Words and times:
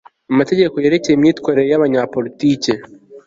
amategeko 0.31 0.75
yerekeye 0.83 1.15
imyitwarire 1.15 1.65
y 1.69 1.77
abanyapolitiki 1.77 2.73